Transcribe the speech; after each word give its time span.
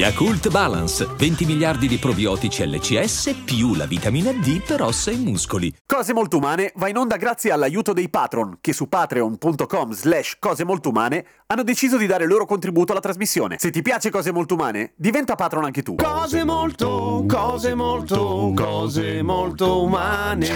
Yakult 0.00 0.48
Balance, 0.48 1.06
20 1.14 1.44
miliardi 1.44 1.86
di 1.86 1.98
probiotici 1.98 2.66
LCS 2.66 3.42
più 3.44 3.74
la 3.74 3.84
vitamina 3.84 4.32
D 4.32 4.62
per 4.62 4.80
ossa 4.80 5.10
e 5.10 5.16
muscoli. 5.16 5.70
Cose 5.84 6.14
molto 6.14 6.38
umane 6.38 6.72
va 6.76 6.88
in 6.88 6.96
onda 6.96 7.16
grazie 7.16 7.50
all'aiuto 7.50 7.92
dei 7.92 8.08
patron 8.08 8.56
che 8.62 8.72
su 8.72 8.88
patreon.com 8.88 9.92
slash 9.92 10.36
cose 10.38 10.64
molto 10.64 10.88
umane 10.88 11.26
hanno 11.48 11.62
deciso 11.64 11.98
di 11.98 12.06
dare 12.06 12.24
il 12.24 12.30
loro 12.30 12.46
contributo 12.46 12.92
alla 12.92 13.02
trasmissione. 13.02 13.56
Se 13.58 13.70
ti 13.70 13.82
piace 13.82 14.08
Cose 14.08 14.32
molto 14.32 14.54
umane, 14.54 14.92
diventa 14.96 15.34
patron 15.34 15.64
anche 15.64 15.82
tu. 15.82 15.96
Cose 15.96 16.44
molto, 16.44 17.24
cose 17.28 17.74
molto, 17.74 18.52
cose 18.56 19.20
molto 19.20 19.82
umane. 19.82 20.46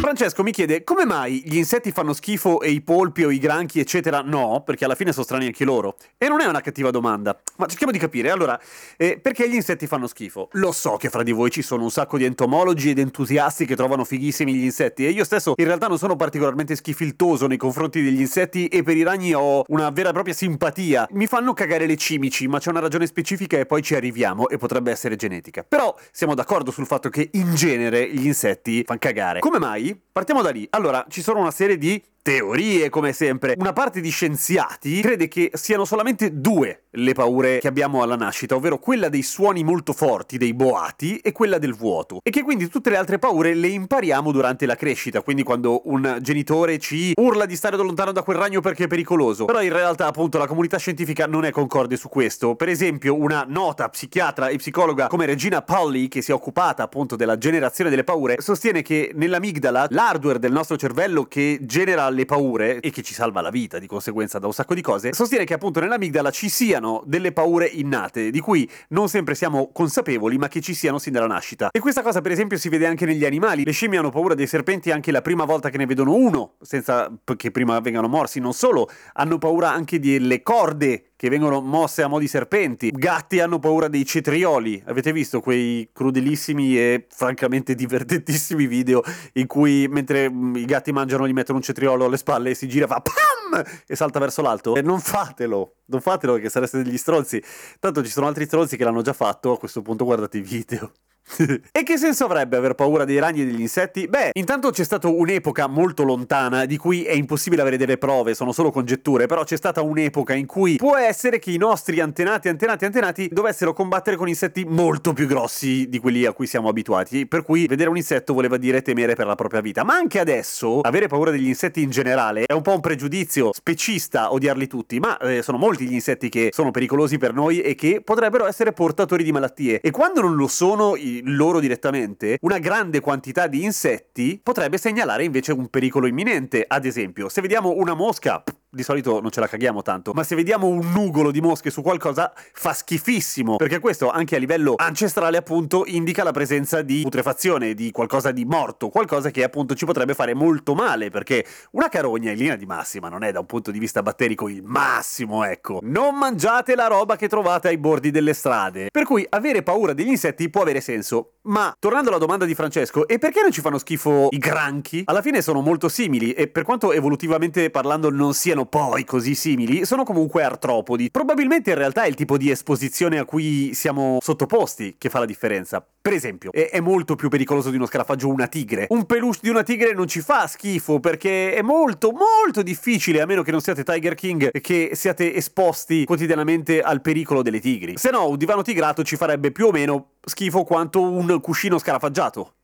Francesco 0.00 0.42
mi 0.42 0.50
chiede 0.50 0.82
come 0.82 1.04
mai 1.04 1.42
gli 1.44 1.56
insetti 1.56 1.92
fanno 1.92 2.14
schifo 2.14 2.60
e 2.62 2.70
i 2.70 2.80
polpi 2.80 3.22
o 3.22 3.30
i 3.30 3.38
granchi 3.38 3.78
eccetera 3.78 4.22
no, 4.22 4.62
perché 4.64 4.86
alla 4.86 4.96
fine 4.96 5.12
sono 5.12 5.24
strani 5.24 5.46
anche 5.46 5.64
loro. 5.64 5.96
E 6.16 6.26
non 6.26 6.40
è 6.40 6.46
una 6.46 6.62
cattiva 6.62 6.90
domanda, 6.90 7.38
ma 7.58 7.66
cerchiamo 7.66 7.92
di 7.92 7.98
capire. 7.98 8.30
Allora, 8.30 8.58
eh, 8.96 9.18
perché 9.20 9.48
gli 9.48 9.54
insetti 9.54 9.86
fanno 9.86 10.06
schifo? 10.06 10.48
Lo 10.52 10.72
so 10.72 10.96
che 10.96 11.08
fra 11.08 11.22
di 11.22 11.32
voi 11.32 11.50
ci 11.50 11.62
sono 11.62 11.82
un 11.82 11.90
sacco 11.90 12.16
di 12.16 12.24
entomologi 12.24 12.90
ed 12.90 12.98
entusiasti 12.98 13.66
che 13.66 13.76
trovano 13.76 14.04
fighissimi 14.04 14.54
gli 14.54 14.64
insetti 14.64 15.06
e 15.06 15.10
io 15.10 15.24
stesso 15.24 15.54
in 15.56 15.64
realtà 15.64 15.86
non 15.86 15.98
sono 15.98 16.16
particolarmente 16.16 16.76
schifiltoso 16.76 17.46
nei 17.46 17.56
confronti 17.56 18.02
degli 18.02 18.20
insetti 18.20 18.66
e 18.66 18.82
per 18.82 18.96
i 18.96 19.02
ragni 19.02 19.34
ho 19.34 19.64
una 19.68 19.90
vera 19.90 20.10
e 20.10 20.12
propria 20.12 20.34
simpatia. 20.34 21.08
Mi 21.12 21.26
fanno 21.26 21.52
cagare 21.52 21.86
le 21.86 21.96
cimici, 21.96 22.46
ma 22.48 22.58
c'è 22.58 22.70
una 22.70 22.80
ragione 22.80 23.06
specifica 23.06 23.58
e 23.58 23.66
poi 23.66 23.82
ci 23.82 23.94
arriviamo 23.94 24.48
e 24.48 24.56
potrebbe 24.56 24.90
essere 24.90 25.16
genetica. 25.16 25.64
Però 25.66 25.94
siamo 26.12 26.34
d'accordo 26.34 26.70
sul 26.70 26.86
fatto 26.86 27.08
che 27.08 27.30
in 27.32 27.54
genere 27.54 28.08
gli 28.12 28.26
insetti 28.26 28.82
fanno 28.84 28.98
cagare. 28.98 29.40
Come 29.40 29.58
mai? 29.58 29.98
Partiamo 30.12 30.42
da 30.42 30.50
lì. 30.50 30.66
Allora, 30.70 31.04
ci 31.08 31.22
sono 31.22 31.40
una 31.40 31.50
serie 31.50 31.78
di 31.78 32.02
teorie, 32.28 32.90
come 32.90 33.14
sempre. 33.14 33.54
Una 33.56 33.72
parte 33.72 34.02
di 34.02 34.10
scienziati 34.10 35.00
crede 35.00 35.28
che 35.28 35.50
siano 35.54 35.86
solamente 35.86 36.38
due 36.38 36.82
le 36.90 37.14
paure 37.14 37.58
che 37.58 37.68
abbiamo 37.68 38.02
alla 38.02 38.16
nascita, 38.16 38.54
ovvero 38.54 38.78
quella 38.78 39.08
dei 39.08 39.22
suoni 39.22 39.64
molto 39.64 39.94
forti, 39.94 40.36
dei 40.36 40.52
boati, 40.52 41.18
e 41.18 41.32
quella 41.32 41.56
del 41.56 41.74
vuoto. 41.74 42.20
E 42.22 42.28
che 42.28 42.42
quindi 42.42 42.68
tutte 42.68 42.90
le 42.90 42.96
altre 42.96 43.18
paure 43.18 43.54
le 43.54 43.68
impariamo 43.68 44.30
durante 44.30 44.66
la 44.66 44.74
crescita, 44.74 45.22
quindi 45.22 45.42
quando 45.42 45.82
un 45.84 46.18
genitore 46.20 46.78
ci 46.78 47.12
urla 47.14 47.46
di 47.46 47.56
stare 47.56 47.76
lontano 47.76 48.12
da 48.12 48.22
quel 48.22 48.36
ragno 48.36 48.60
perché 48.60 48.84
è 48.84 48.88
pericoloso. 48.88 49.46
Però 49.46 49.62
in 49.62 49.72
realtà 49.72 50.06
appunto 50.06 50.36
la 50.36 50.46
comunità 50.46 50.76
scientifica 50.76 51.26
non 51.26 51.46
è 51.46 51.50
concorde 51.50 51.96
su 51.96 52.10
questo. 52.10 52.56
Per 52.56 52.68
esempio 52.68 53.18
una 53.18 53.46
nota 53.48 53.88
psichiatra 53.88 54.48
e 54.48 54.56
psicologa 54.56 55.06
come 55.06 55.24
Regina 55.24 55.62
Polly, 55.62 56.08
che 56.08 56.20
si 56.20 56.30
è 56.30 56.34
occupata 56.34 56.82
appunto 56.82 57.16
della 57.16 57.38
generazione 57.38 57.88
delle 57.88 58.04
paure, 58.04 58.40
sostiene 58.40 58.82
che 58.82 59.12
nell'amigdala, 59.14 59.86
l'hardware 59.88 60.38
del 60.38 60.52
nostro 60.52 60.76
cervello 60.76 61.24
che 61.24 61.60
genera 61.62 62.04
le 62.18 62.24
paure 62.24 62.80
e 62.80 62.90
che 62.90 63.02
ci 63.02 63.14
salva 63.14 63.40
la 63.40 63.50
vita 63.50 63.78
di 63.78 63.86
conseguenza 63.86 64.38
da 64.38 64.46
un 64.46 64.52
sacco 64.52 64.74
di 64.74 64.82
cose, 64.82 65.12
sostiene 65.12 65.44
che 65.44 65.54
appunto 65.54 65.80
nell'amigdala 65.80 66.30
ci 66.30 66.48
siano 66.48 67.02
delle 67.06 67.32
paure 67.32 67.66
innate 67.66 68.30
di 68.30 68.40
cui 68.40 68.68
non 68.88 69.08
sempre 69.08 69.34
siamo 69.34 69.70
consapevoli 69.72 70.36
ma 70.36 70.48
che 70.48 70.60
ci 70.60 70.74
siano 70.74 70.98
sin 70.98 71.12
dalla 71.12 71.26
nascita. 71.26 71.70
E 71.70 71.78
questa 71.78 72.02
cosa 72.02 72.20
per 72.20 72.32
esempio 72.32 72.58
si 72.58 72.68
vede 72.68 72.86
anche 72.86 73.06
negli 73.06 73.24
animali. 73.24 73.64
Le 73.64 73.72
scimmie 73.72 73.98
hanno 73.98 74.10
paura 74.10 74.34
dei 74.34 74.46
serpenti 74.46 74.90
anche 74.90 75.12
la 75.12 75.22
prima 75.22 75.44
volta 75.44 75.70
che 75.70 75.78
ne 75.78 75.86
vedono 75.86 76.14
uno, 76.14 76.54
senza 76.60 77.10
che 77.36 77.50
prima 77.50 77.78
vengano 77.80 78.08
morsi, 78.08 78.40
non 78.40 78.52
solo, 78.52 78.88
hanno 79.14 79.38
paura 79.38 79.70
anche 79.70 80.00
delle 80.00 80.42
corde 80.42 81.12
che 81.18 81.28
vengono 81.28 81.60
mosse 81.60 82.02
a 82.02 82.06
mo' 82.06 82.20
di 82.20 82.28
serpenti. 82.28 82.90
Gatti 82.90 83.40
hanno 83.40 83.58
paura 83.58 83.88
dei 83.88 84.06
cetrioli. 84.06 84.80
Avete 84.86 85.12
visto 85.12 85.40
quei 85.40 85.90
crudelissimi 85.92 86.78
e 86.78 87.08
francamente 87.10 87.74
divertentissimi 87.74 88.68
video 88.68 89.02
in 89.32 89.48
cui 89.48 89.88
mentre 89.88 90.30
mm, 90.30 90.54
i 90.54 90.64
gatti 90.64 90.92
mangiano 90.92 91.26
gli 91.26 91.32
mettono 91.32 91.58
un 91.58 91.64
cetriolo 91.64 92.04
alle 92.04 92.18
spalle 92.18 92.50
e 92.50 92.54
si 92.54 92.68
gira 92.68 92.86
fa 92.86 93.00
PAM! 93.00 93.64
e 93.84 93.96
salta 93.96 94.20
verso 94.20 94.42
l'alto? 94.42 94.76
E 94.76 94.82
non 94.82 95.00
fatelo, 95.00 95.78
non 95.86 96.00
fatelo 96.00 96.34
perché 96.34 96.50
sareste 96.50 96.84
degli 96.84 96.96
stronzi. 96.96 97.42
Tanto 97.80 98.04
ci 98.04 98.10
sono 98.10 98.28
altri 98.28 98.44
stronzi 98.44 98.76
che 98.76 98.84
l'hanno 98.84 99.02
già 99.02 99.12
fatto, 99.12 99.54
a 99.54 99.58
questo 99.58 99.82
punto 99.82 100.04
guardate 100.04 100.38
i 100.38 100.42
video. 100.42 100.92
e 101.72 101.82
che 101.82 101.96
senso 101.96 102.24
avrebbe 102.24 102.56
aver 102.56 102.74
paura 102.74 103.04
dei 103.04 103.18
ragni 103.18 103.42
e 103.42 103.46
degli 103.46 103.60
insetti? 103.60 104.08
Beh, 104.08 104.30
intanto 104.34 104.70
c'è 104.70 104.84
stata 104.84 105.08
un'epoca 105.08 105.66
molto 105.66 106.02
lontana 106.02 106.64
di 106.64 106.76
cui 106.76 107.04
è 107.04 107.12
impossibile 107.12 107.62
avere 107.62 107.76
delle 107.76 107.98
prove, 107.98 108.34
sono 108.34 108.52
solo 108.52 108.70
congetture, 108.70 109.26
però 109.26 109.44
c'è 109.44 109.56
stata 109.56 109.82
un'epoca 109.82 110.34
in 110.34 110.46
cui 110.46 110.76
può 110.76 110.96
essere 110.96 111.38
che 111.38 111.50
i 111.50 111.56
nostri 111.56 112.00
antenati, 112.00 112.48
antenati, 112.48 112.84
antenati 112.84 113.28
dovessero 113.30 113.72
combattere 113.72 114.16
con 114.16 114.28
insetti 114.28 114.64
molto 114.64 115.12
più 115.12 115.26
grossi 115.26 115.88
di 115.88 115.98
quelli 115.98 116.24
a 116.24 116.32
cui 116.32 116.46
siamo 116.46 116.68
abituati, 116.68 117.26
per 117.26 117.42
cui 117.42 117.66
vedere 117.66 117.90
un 117.90 117.96
insetto 117.96 118.32
voleva 118.32 118.56
dire 118.56 118.82
temere 118.82 119.14
per 119.14 119.26
la 119.26 119.34
propria 119.34 119.60
vita. 119.60 119.84
Ma 119.84 119.94
anche 119.94 120.18
adesso, 120.18 120.80
avere 120.80 121.08
paura 121.08 121.30
degli 121.30 121.46
insetti 121.46 121.82
in 121.82 121.90
generale 121.90 122.44
è 122.46 122.52
un 122.52 122.62
po' 122.62 122.74
un 122.74 122.80
pregiudizio 122.80 123.52
specista 123.52 124.32
odiarli 124.32 124.66
tutti, 124.66 124.98
ma 124.98 125.16
eh, 125.18 125.42
sono 125.42 125.58
molti 125.58 125.86
gli 125.86 125.94
insetti 125.94 126.28
che 126.28 126.50
sono 126.52 126.70
pericolosi 126.70 127.18
per 127.18 127.34
noi 127.34 127.60
e 127.60 127.74
che 127.74 128.00
potrebbero 128.02 128.46
essere 128.46 128.72
portatori 128.72 129.24
di 129.24 129.32
malattie. 129.32 129.80
E 129.80 129.90
quando 129.90 130.20
non 130.20 130.34
lo 130.34 130.46
sono, 130.46 130.96
loro 131.24 131.60
direttamente, 131.60 132.38
una 132.42 132.58
grande 132.58 133.00
quantità 133.00 133.46
di 133.46 133.64
insetti 133.64 134.40
potrebbe 134.42 134.78
segnalare 134.78 135.24
invece 135.24 135.52
un 135.52 135.68
pericolo 135.68 136.06
imminente. 136.06 136.64
Ad 136.66 136.84
esempio, 136.84 137.28
se 137.28 137.40
vediamo 137.40 137.74
una 137.76 137.94
mosca, 137.94 138.42
di 138.70 138.82
solito 138.82 139.20
non 139.20 139.30
ce 139.30 139.40
la 139.40 139.48
caghiamo 139.48 139.80
tanto, 139.82 140.12
ma 140.12 140.22
se 140.22 140.34
vediamo 140.34 140.66
un 140.66 140.90
nugolo 140.92 141.30
di 141.30 141.40
mosche 141.40 141.70
su 141.70 141.80
qualcosa 141.80 142.32
fa 142.52 142.74
schifissimo, 142.74 143.56
perché 143.56 143.78
questo 143.78 144.10
anche 144.10 144.36
a 144.36 144.38
livello 144.38 144.74
ancestrale 144.76 145.38
appunto 145.38 145.84
indica 145.86 146.22
la 146.22 146.32
presenza 146.32 146.82
di 146.82 147.00
putrefazione, 147.02 147.72
di 147.72 147.90
qualcosa 147.90 148.30
di 148.30 148.44
morto, 148.44 148.90
qualcosa 148.90 149.30
che 149.30 149.42
appunto 149.42 149.74
ci 149.74 149.86
potrebbe 149.86 150.12
fare 150.14 150.34
molto 150.34 150.74
male, 150.74 151.08
perché 151.08 151.46
una 151.72 151.88
carogna 151.88 152.30
in 152.30 152.36
linea 152.36 152.56
di 152.56 152.66
massima 152.66 153.08
non 153.08 153.22
è 153.22 153.32
da 153.32 153.40
un 153.40 153.46
punto 153.46 153.70
di 153.70 153.78
vista 153.78 154.02
batterico 154.02 154.48
il 154.48 154.62
massimo, 154.62 155.44
ecco. 155.44 155.78
Non 155.82 156.16
mangiate 156.16 156.74
la 156.74 156.88
roba 156.88 157.16
che 157.16 157.28
trovate 157.28 157.68
ai 157.68 157.78
bordi 157.78 158.10
delle 158.10 158.34
strade. 158.34 158.88
Per 158.90 159.04
cui 159.04 159.24
avere 159.30 159.62
paura 159.62 159.94
degli 159.94 160.08
insetti 160.08 160.50
può 160.50 160.62
avere 160.62 160.80
senso, 160.82 161.36
ma 161.42 161.74
tornando 161.78 162.10
alla 162.10 162.18
domanda 162.18 162.44
di 162.44 162.54
Francesco, 162.54 163.08
e 163.08 163.18
perché 163.18 163.40
non 163.40 163.50
ci 163.50 163.62
fanno 163.62 163.78
schifo 163.78 164.28
i 164.30 164.38
granchi? 164.38 165.02
Alla 165.06 165.22
fine 165.22 165.40
sono 165.40 165.62
molto 165.62 165.88
simili 165.88 166.32
e 166.32 166.48
per 166.48 166.64
quanto 166.64 166.92
evolutivamente 166.92 167.70
parlando 167.70 168.10
non 168.10 168.34
siano 168.34 168.57
poi 168.66 169.04
così 169.04 169.34
simili, 169.34 169.84
sono 169.84 170.04
comunque 170.04 170.42
artropodi. 170.42 171.10
Probabilmente 171.10 171.70
in 171.70 171.76
realtà 171.76 172.04
è 172.04 172.08
il 172.08 172.14
tipo 172.14 172.36
di 172.36 172.50
esposizione 172.50 173.18
a 173.18 173.24
cui 173.24 173.74
siamo 173.74 174.18
sottoposti 174.20 174.96
che 174.98 175.08
fa 175.08 175.18
la 175.18 175.26
differenza. 175.26 175.84
Per 176.00 176.12
esempio, 176.12 176.52
è 176.52 176.80
molto 176.80 177.14
più 177.16 177.28
pericoloso 177.28 177.70
di 177.70 177.76
uno 177.76 177.86
scarafaggio 177.86 178.28
una 178.28 178.46
tigre. 178.46 178.86
Un 178.90 179.04
peluche 179.04 179.40
di 179.42 179.48
una 179.48 179.62
tigre 179.62 179.92
non 179.92 180.06
ci 180.06 180.20
fa 180.20 180.46
schifo 180.46 181.00
perché 181.00 181.54
è 181.54 181.62
molto, 181.62 182.12
molto 182.12 182.62
difficile, 182.62 183.20
a 183.20 183.26
meno 183.26 183.42
che 183.42 183.50
non 183.50 183.60
siate 183.60 183.84
Tiger 183.84 184.14
King, 184.14 184.50
che 184.60 184.90
siate 184.94 185.34
esposti 185.34 186.04
quotidianamente 186.04 186.80
al 186.80 187.00
pericolo 187.00 187.42
delle 187.42 187.60
tigri. 187.60 187.96
Se 187.96 188.10
no, 188.10 188.28
un 188.28 188.36
divano 188.36 188.62
tigrato 188.62 189.02
ci 189.02 189.16
farebbe 189.16 189.50
più 189.50 189.66
o 189.66 189.70
meno 189.70 190.12
schifo 190.24 190.64
quanto 190.64 191.02
un 191.02 191.40
cuscino 191.40 191.78
scarafaggiato. 191.78 192.54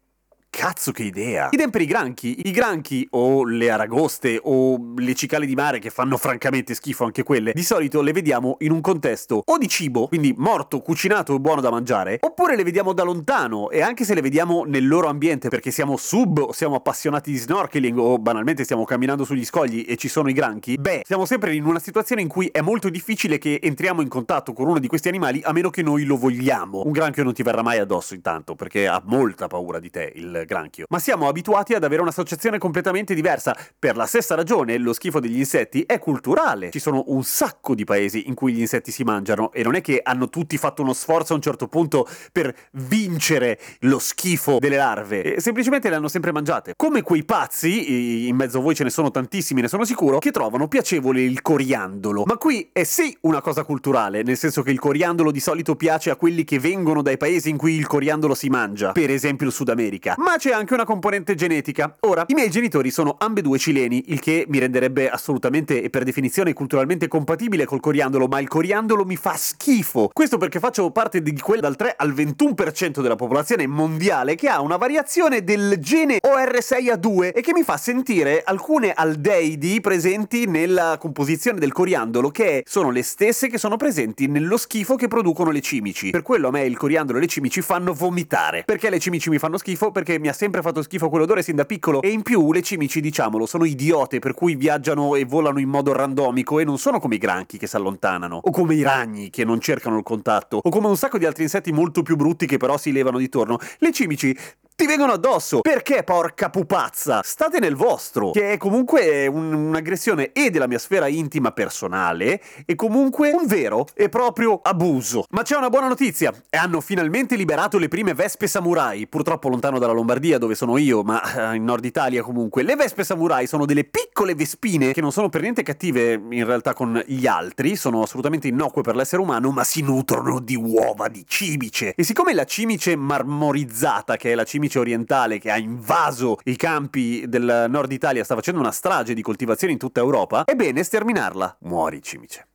Cazzo 0.57 0.93
che 0.93 1.03
idea! 1.03 1.49
Idem 1.51 1.71
per 1.71 1.81
i 1.81 1.85
granchi. 1.85 2.47
I 2.47 2.53
granchi 2.53 3.07
o 3.11 3.45
le 3.45 3.71
aragoste 3.71 4.39
o 4.41 4.95
le 4.97 5.15
cicale 5.15 5.47
di 5.47 5.55
mare 5.57 5.81
che 5.81 5.91
fanno 5.91 6.17
francamente 6.17 6.75
schifo 6.75 7.05
anche 7.05 7.25
quelle, 7.25 7.53
di 7.53 7.65
solito 7.65 8.01
le 8.01 8.13
vediamo 8.13 8.55
in 8.61 8.71
un 8.71 8.81
contesto 8.81 9.43
o 9.45 9.59
di 9.59 9.67
cibo, 9.67 10.07
quindi 10.07 10.33
morto, 10.37 10.81
cucinato 10.81 11.35
e 11.35 11.41
buono 11.41 11.61
da 11.61 11.71
mangiare, 11.71 12.19
oppure 12.21 12.55
le 12.55 12.63
vediamo 12.63 12.93
da 12.93 13.03
lontano 13.03 13.69
e 13.69 13.83
anche 13.83 14.05
se 14.05 14.15
le 14.15 14.21
vediamo 14.21 14.63
nel 14.65 14.87
loro 14.87 15.09
ambiente 15.09 15.49
perché 15.49 15.73
siamo 15.73 15.97
sub 15.97 16.39
o 16.39 16.53
siamo 16.53 16.77
appassionati 16.77 17.33
di 17.33 17.37
snorkeling 17.37 17.99
o 17.99 18.19
banalmente 18.19 18.63
stiamo 18.63 18.85
camminando 18.85 19.25
sugli 19.25 19.45
scogli 19.45 19.85
e 19.89 19.97
ci 19.97 20.09
sono 20.09 20.31
i 20.31 20.33
granchi, 20.33 20.77
beh, 20.77 21.03
siamo 21.05 21.27
sempre 21.27 21.53
in 21.57 21.65
una 21.65 21.81
situazione 21.81 22.23
in 22.23 22.29
cui 22.29 22.47
è 22.47 22.61
molto 22.61 22.89
difficile 22.91 23.39
che 23.39 23.59
entriamo 23.61 24.01
in 24.03 24.09
contatto 24.09 24.53
con 24.53 24.69
uno 24.69 24.79
di 24.79 24.87
questi 24.87 25.09
animali 25.09 25.41
a 25.43 25.53
meno 25.53 25.69
che 25.69 25.83
noi 25.83 26.05
lo 26.05 26.17
vogliamo. 26.17 26.83
Un 26.87 26.93
granchio 26.93 27.25
non 27.25 27.35
ti 27.35 27.43
verrà 27.43 27.63
mai 27.63 27.81
addosso 27.81 28.15
intanto 28.15 28.55
perché 28.55 28.87
ha 28.87 29.03
molta 29.05 29.49
paura 29.49 29.81
di 29.81 29.91
te, 29.91 30.13
il 30.15 30.43
granchio. 30.47 30.87
Ma 30.89 30.99
siamo 30.99 31.29
abituati 31.29 31.75
ad 31.75 31.85
avere 31.85 32.03
un'associazione 32.03 32.59
completamente 32.59 33.15
diversa. 33.15 33.57
Per 33.79 33.97
la 33.97 34.07
stessa 34.07 34.35
ragione, 34.35 34.79
lo 34.79 34.93
schifo 34.93 35.21
degli 35.21 35.39
insetti 35.39 35.83
è 35.87 35.99
culturale. 35.99 36.71
Ci 36.71 36.79
sono 36.79 37.05
un 37.09 37.23
sacco 37.25 37.75
di 37.75 37.85
paesi 37.85 38.29
in 38.29 38.35
cui 38.35 38.53
gli 38.53 38.61
insetti 38.61 38.91
si 38.91 39.03
mangiano 39.03 39.53
e 39.53 39.63
non 39.63 39.75
è 39.75 39.81
che 39.81 40.01
hanno 40.03 40.29
tutti 40.29 40.57
fatto 40.59 40.83
uno 40.83 40.93
sforzo 40.93 41.33
a 41.33 41.37
un 41.37 41.43
certo 41.43 41.69
punto 41.69 42.09
per 42.33 42.55
vincere 42.73 43.59
lo 43.81 43.99
schifo 43.99 44.59
delle 44.59 44.77
larve. 44.77 45.41
Semplicemente 45.41 45.89
le 45.89 45.97
hanno 45.97 46.09
sempre 46.09 46.33
mangiate. 46.33 46.75
Come 46.77 47.03
quei 47.03 47.25
pazzi, 47.25 48.29
in 48.29 48.37
mezzo 48.37 48.59
a 48.59 48.61
voi 48.61 48.75
ce 48.75 48.85
ne 48.85 48.91
sono 48.91 49.11
tantissimi, 49.11 49.61
ne 49.61 49.69
sono 49.69 49.85
sicuro, 49.85 50.19
che 50.19 50.31
trovano 50.31 50.69
piacevole 50.69 51.21
il 51.23 51.43
coriandolo. 51.43 52.25
Ma 52.27 52.37
qui 52.37 52.71
è 52.73 52.85
sì 52.85 53.17
una 53.23 53.41
cosa 53.41 53.65
culturale, 53.65 54.23
nel 54.23 54.37
senso 54.37 54.63
che 54.63 54.71
il 54.71 54.79
coriandolo 54.79 55.31
di 55.31 55.41
solito 55.41 55.77
piace 55.77 56.11
a 56.11 56.17
quelli 56.17 56.45
che 56.45 56.59
vengono 56.59 57.03
dai 57.03 57.17
paesi 57.17 57.49
in 57.51 57.57
cui 57.57 57.75
il 57.75 57.87
coriandolo 57.87 58.35
si 58.35 58.49
mangia, 58.49 58.93
per 58.93 59.11
esempio 59.11 59.47
il 59.47 59.53
Sud 59.53 59.69
America. 59.69 60.15
Ma 60.19 60.34
c'è 60.37 60.53
anche 60.53 60.75
una 60.75 60.85
componente 60.85 61.35
genetica. 61.35 61.97
Ora, 62.01 62.25
i 62.27 62.35
miei 62.35 62.51
genitori 62.51 62.91
sono 62.91 63.17
ambedue 63.19 63.59
cileni, 63.59 64.05
il 64.09 64.21
che 64.21 64.45
mi 64.49 64.59
renderebbe 64.59 65.09
assolutamente 65.09 65.83
e 65.83 65.91
per 65.91 66.05
definizione 66.05 66.53
culturalmente 66.53 67.09
compatibile 67.09 67.65
col 67.65 67.81
coriandolo, 67.81 68.27
ma 68.27 68.41
il 68.41 68.49
coriandolo 68.49 69.05
mi 69.05 69.17
fa 69.17 69.37
schifo. 69.37 70.11
Questo 70.13 70.39
perché 70.39 70.59
faccio 70.59 70.91
parte 70.91 71.23
di 71.23 71.39
quel 71.39 71.61
dal 71.61 71.77
3 71.77 71.95
al 71.97 72.13
21% 72.13 73.01
della 73.01 73.17
popolazione 73.17 73.67
mondiale 73.67 74.35
che 74.35 74.49
ha 74.49 74.61
una 74.61 74.77
variazione 74.77 75.45
del 75.45 75.77
gene 75.79 76.19
OR6A2 76.25 77.33
e 77.35 77.41
che 77.41 77.53
mi 77.53 77.63
fa 77.63 77.77
sentire 77.77 78.43
alcune 78.45 78.93
aldeidi 78.93 79.81
presenti 79.81 80.47
nella 80.47 80.97
composizione 80.99 81.59
del 81.59 81.73
coriandolo 81.73 82.31
che 82.31 82.65
sono 82.67 82.91
le 82.91 83.03
stesse 83.03 83.49
che 83.49 83.59
sono 83.59 83.77
presenti 83.77 84.27
nello 84.27 84.57
schifo 84.57 84.97
che 84.97 85.09
producono 85.09 85.51
le 85.51 85.61
cimici. 85.61 86.11
Per 86.11 86.23
quello 86.23 86.49
a 86.49 86.51
me 86.51 86.65
il 86.65 86.77
coriandolo 86.77 87.19
e 87.19 87.21
le 87.23 87.27
cimici 87.27 87.61
fanno 87.61 87.93
vomitare. 87.93 88.63
Perché 88.65 88.91
le 88.91 88.99
cimici 88.99 89.31
mi 89.31 89.39
fanno 89.39 89.59
schifo? 89.59 89.91
Perché 89.91 90.19
mi 90.25 90.31
ha 90.31 90.33
sempre 90.33 90.63
fatto 90.63 90.81
schifo 90.81 91.11
quell'odore 91.11 91.43
sin 91.43 91.55
da 91.55 91.67
piccolo 91.67 92.01
e 92.01 92.09
in 92.09 92.23
più 92.23 92.51
le 92.51 92.63
cimici, 92.63 93.03
diciamolo, 93.03 93.45
sono 93.45 93.67
idiote 93.67 94.21
per 94.21 94.33
cui 94.33 94.55
viaggiano 94.55 95.17
e 95.17 95.27
volano 95.27 95.59
in 95.59 95.69
modo 95.69 95.93
randomico 95.93 96.59
e 96.59 96.65
non 96.65 96.79
sono 96.79 96.99
come 96.99 97.17
i 97.17 97.19
granchi 97.19 97.59
che 97.59 97.67
si 97.67 97.77
allontanano 97.77 98.41
o 98.43 98.51
come 98.51 98.75
i 98.75 98.81
ragni 98.81 99.29
che 99.29 99.45
non 99.45 99.61
cercano 99.61 99.99
il 99.99 100.03
contatto 100.03 100.61
o 100.63 100.71
come 100.71 100.87
un 100.87 100.97
sacco 100.97 101.19
di 101.19 101.27
altri 101.27 101.43
insetti 101.43 101.73
molto 101.73 102.01
più 102.01 102.17
brutti 102.17 102.47
che 102.47 102.57
però 102.57 102.79
si 102.79 102.91
levano 102.91 103.19
di 103.19 103.29
torno. 103.29 103.59
Le 103.81 103.93
cimici 103.93 104.35
ti 104.77 104.87
vengono 104.87 105.13
addosso. 105.13 105.61
Perché, 105.61 106.03
porca 106.03 106.51
pupazza? 106.51 107.21
State 107.23 107.61
nel 107.61 107.77
vostro. 107.77 108.33
Che 108.33 108.53
è 108.53 108.57
comunque 108.57 109.29
un- 109.29 109.53
un'aggressione 109.53 110.33
e 110.33 110.51
della 110.51 110.67
mia 110.67 110.81
sfera 110.81 111.07
intima 111.07 111.53
personale 111.53 112.41
e 112.67 112.75
comunque 112.75 113.31
un 113.31 113.47
vero 113.47 113.87
e 113.95 114.09
proprio 114.09 114.59
abuso. 114.61 115.27
Ma 115.31 115.43
c'è 115.43 115.57
una 115.57 115.71
buona 115.71 115.87
notizia. 115.87 116.33
Hanno 116.51 116.81
finalmente 116.81 117.37
liberato 117.37 117.79
le 117.79 117.87
prime 117.87 118.15
vespe 118.15 118.49
samurai. 118.49 119.07
Purtroppo 119.07 119.49
lontano 119.49 119.79
dalla 119.79 119.93
Lombardia, 119.93 120.39
dove 120.39 120.57
sono 120.57 120.77
io, 120.77 121.03
ma 121.03 121.53
eh, 121.53 121.55
in 121.55 121.65
Nord 121.65 121.85
Italia 121.85 122.23
comunque. 122.23 122.65
Le 122.65 122.75
vespe 122.75 123.05
samurai 123.05 123.47
sono 123.47 123.67
delle 123.67 123.85
piccole 123.85 124.35
vespine 124.35 124.93
che 124.93 125.01
non 125.01 125.13
sono 125.13 125.29
per 125.29 125.43
niente 125.43 125.63
cattive 125.63 126.21
in 126.31 126.45
realtà 126.45 126.75
con 126.75 127.01
gli 127.07 127.29
altri. 127.29 127.77
Sono 127.77 128.03
assolutamente 128.03 128.49
innocue 128.49 128.83
per 128.83 128.97
l'essere 128.97 129.23
umano, 129.23 129.53
ma 129.53 129.63
si 129.63 129.83
nutrono 129.83 130.41
di 130.41 130.57
uova 130.57 131.07
di 131.07 131.25
cimice. 131.27 131.95
E 131.95 132.03
siccome 132.03 132.35
la 132.35 132.45
cimice 132.45 132.97
marmorizzata, 132.97 134.17
che 134.17 134.33
è 134.33 134.35
la 134.35 134.43
cimice 134.43 134.63
orientale 134.79 135.39
che 135.39 135.51
ha 135.51 135.59
invaso 135.59 136.39
i 136.45 136.57
campi 136.57 137.25
del 137.29 137.67
nord 137.69 137.93
Italia, 137.93 138.25
sta 138.25 138.35
facendo 138.35 138.61
una 138.61 138.73
strage 138.73 139.15
di 139.15 139.23
coltivazioni 139.23 139.73
in 139.73 139.79
tutta 139.79 140.01
Europa, 140.01 140.45
è 140.45 140.55
bene 140.55 140.83
sterminarla. 140.83 141.59
Muori, 141.61 142.03
cimice. 142.03 142.47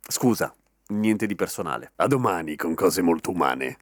Scusa, 0.00 0.52
niente 0.88 1.26
di 1.26 1.34
personale. 1.34 1.92
A 1.96 2.06
domani 2.06 2.56
con 2.56 2.74
cose 2.74 3.02
molto 3.02 3.30
umane. 3.30 3.78